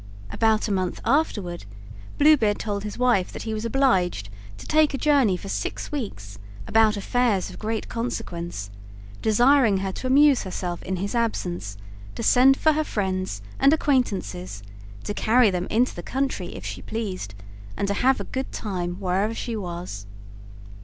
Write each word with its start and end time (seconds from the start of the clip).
About 0.31 0.67
a 0.67 0.71
month 0.71 0.99
afterward 1.05 1.65
Blue 2.17 2.35
Beard 2.35 2.57
told 2.57 2.83
his 2.83 2.97
wife 2.97 3.31
that 3.31 3.43
he 3.43 3.53
was 3.53 3.65
obliged 3.65 4.29
to 4.57 4.65
take 4.65 4.95
a 4.95 4.97
journey 4.97 5.37
for 5.37 5.47
six 5.47 5.91
weeks, 5.91 6.39
about 6.65 6.97
affairs 6.97 7.51
of 7.51 7.59
great 7.59 7.87
consequence, 7.87 8.71
desiring 9.21 9.77
her 9.77 9.91
to 9.91 10.07
amuse 10.07 10.41
herself 10.41 10.81
in 10.81 10.95
his 10.95 11.13
absence, 11.13 11.77
to 12.15 12.23
send 12.23 12.57
for 12.57 12.73
her 12.73 12.83
friends 12.83 13.43
and 13.59 13.73
acquaintances, 13.73 14.63
to 15.03 15.13
carry 15.13 15.51
them 15.51 15.67
in 15.69 15.85
to 15.85 15.95
the 15.95 16.01
country 16.01 16.55
if 16.55 16.65
she 16.65 16.81
pleased, 16.81 17.35
and 17.77 17.87
to 17.87 17.93
have 17.93 18.19
a 18.19 18.23
good 18.23 18.51
time 18.51 18.95
wherever 18.95 19.35
she 19.35 19.55
was. 19.55 20.07